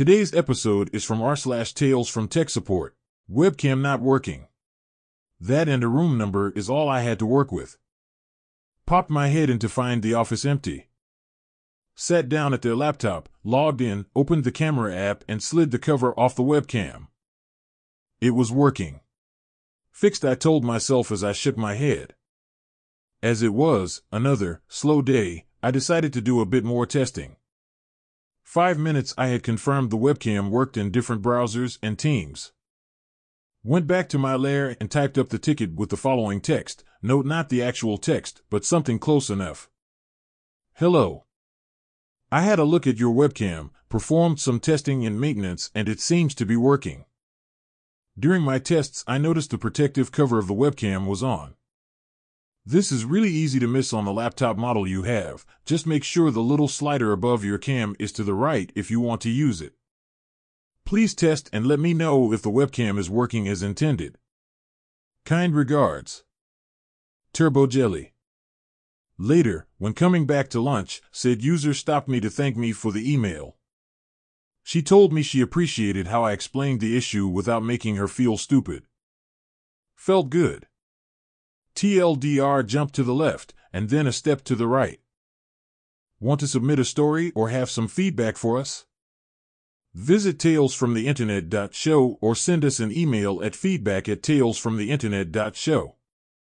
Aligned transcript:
Today's 0.00 0.32
episode 0.32 0.88
is 0.94 1.04
from 1.04 1.20
r 1.20 1.36
slash 1.36 1.74
tales 1.74 2.08
from 2.08 2.26
tech 2.26 2.48
support. 2.48 2.96
Webcam 3.30 3.82
not 3.82 4.00
working. 4.00 4.46
That 5.38 5.68
and 5.68 5.84
a 5.84 5.88
room 5.88 6.16
number 6.16 6.52
is 6.52 6.70
all 6.70 6.88
I 6.88 7.02
had 7.02 7.18
to 7.18 7.26
work 7.26 7.52
with. 7.52 7.76
Popped 8.86 9.10
my 9.10 9.28
head 9.28 9.50
in 9.50 9.58
to 9.58 9.68
find 9.68 10.02
the 10.02 10.14
office 10.14 10.46
empty. 10.46 10.88
Sat 11.94 12.30
down 12.30 12.54
at 12.54 12.62
their 12.62 12.74
laptop, 12.74 13.28
logged 13.44 13.82
in, 13.82 14.06
opened 14.16 14.44
the 14.44 14.50
camera 14.50 14.96
app, 14.96 15.22
and 15.28 15.42
slid 15.42 15.70
the 15.70 15.78
cover 15.78 16.18
off 16.18 16.34
the 16.34 16.42
webcam. 16.42 17.08
It 18.22 18.30
was 18.30 18.50
working. 18.50 19.00
Fixed, 19.92 20.24
I 20.24 20.34
told 20.34 20.64
myself 20.64 21.12
as 21.12 21.22
I 21.22 21.32
shook 21.32 21.58
my 21.58 21.74
head. 21.74 22.14
As 23.22 23.42
it 23.42 23.52
was, 23.52 24.00
another 24.10 24.62
slow 24.66 25.02
day, 25.02 25.44
I 25.62 25.70
decided 25.70 26.14
to 26.14 26.22
do 26.22 26.40
a 26.40 26.46
bit 26.46 26.64
more 26.64 26.86
testing. 26.86 27.36
Five 28.50 28.80
minutes 28.80 29.14
I 29.16 29.28
had 29.28 29.44
confirmed 29.44 29.90
the 29.90 29.96
webcam 29.96 30.50
worked 30.50 30.76
in 30.76 30.90
different 30.90 31.22
browsers 31.22 31.78
and 31.84 31.96
teams. 31.96 32.50
Went 33.62 33.86
back 33.86 34.08
to 34.08 34.18
my 34.18 34.34
lair 34.34 34.76
and 34.80 34.90
typed 34.90 35.16
up 35.16 35.28
the 35.28 35.38
ticket 35.38 35.76
with 35.76 35.90
the 35.90 35.96
following 35.96 36.40
text. 36.40 36.82
Note 37.00 37.24
not 37.24 37.48
the 37.48 37.62
actual 37.62 37.96
text, 37.96 38.42
but 38.50 38.64
something 38.64 38.98
close 38.98 39.30
enough. 39.30 39.70
Hello. 40.74 41.26
I 42.32 42.40
had 42.40 42.58
a 42.58 42.64
look 42.64 42.88
at 42.88 42.98
your 42.98 43.14
webcam, 43.14 43.70
performed 43.88 44.40
some 44.40 44.58
testing 44.58 45.06
and 45.06 45.20
maintenance, 45.20 45.70
and 45.72 45.88
it 45.88 46.00
seems 46.00 46.34
to 46.34 46.44
be 46.44 46.56
working. 46.56 47.04
During 48.18 48.42
my 48.42 48.58
tests, 48.58 49.04
I 49.06 49.18
noticed 49.18 49.52
the 49.52 49.58
protective 49.58 50.10
cover 50.10 50.40
of 50.40 50.48
the 50.48 50.54
webcam 50.54 51.06
was 51.06 51.22
on. 51.22 51.54
This 52.66 52.92
is 52.92 53.04
really 53.04 53.30
easy 53.30 53.58
to 53.58 53.66
miss 53.66 53.92
on 53.92 54.04
the 54.04 54.12
laptop 54.12 54.56
model 54.56 54.86
you 54.86 55.02
have. 55.04 55.46
Just 55.64 55.86
make 55.86 56.04
sure 56.04 56.30
the 56.30 56.40
little 56.40 56.68
slider 56.68 57.12
above 57.12 57.44
your 57.44 57.58
cam 57.58 57.96
is 57.98 58.12
to 58.12 58.24
the 58.24 58.34
right 58.34 58.70
if 58.74 58.90
you 58.90 59.00
want 59.00 59.22
to 59.22 59.30
use 59.30 59.60
it. 59.60 59.74
Please 60.84 61.14
test 61.14 61.48
and 61.52 61.66
let 61.66 61.80
me 61.80 61.94
know 61.94 62.32
if 62.32 62.42
the 62.42 62.50
webcam 62.50 62.98
is 62.98 63.08
working 63.08 63.48
as 63.48 63.62
intended. 63.62 64.18
Kind 65.24 65.54
regards. 65.54 66.24
Turbojelly. 67.32 68.12
Later, 69.16 69.66
when 69.78 69.92
coming 69.92 70.26
back 70.26 70.48
to 70.50 70.60
lunch, 70.60 71.00
said 71.10 71.42
user 71.42 71.74
stopped 71.74 72.08
me 72.08 72.20
to 72.20 72.30
thank 72.30 72.56
me 72.56 72.72
for 72.72 72.92
the 72.92 73.12
email. 73.12 73.56
She 74.62 74.82
told 74.82 75.12
me 75.12 75.22
she 75.22 75.40
appreciated 75.40 76.08
how 76.08 76.24
I 76.24 76.32
explained 76.32 76.80
the 76.80 76.96
issue 76.96 77.26
without 77.26 77.64
making 77.64 77.96
her 77.96 78.08
feel 78.08 78.36
stupid. 78.36 78.84
Felt 79.94 80.30
good. 80.30 80.66
TLDR 81.80 82.66
jump 82.66 82.92
to 82.92 83.02
the 83.02 83.14
left, 83.14 83.54
and 83.72 83.88
then 83.88 84.06
a 84.06 84.12
step 84.12 84.44
to 84.44 84.54
the 84.54 84.66
right. 84.66 85.00
Want 86.20 86.40
to 86.40 86.46
submit 86.46 86.78
a 86.78 86.84
story 86.84 87.32
or 87.34 87.48
have 87.48 87.70
some 87.70 87.88
feedback 87.88 88.36
for 88.36 88.58
us? 88.58 88.84
Visit 89.94 90.36
talesfromtheinternet.show 90.36 92.18
or 92.20 92.34
send 92.34 92.66
us 92.66 92.80
an 92.80 92.92
email 92.92 93.42
at 93.42 93.56
feedback 93.56 94.10
at 94.10 94.20
talesfromtheinternet.show. 94.20 95.96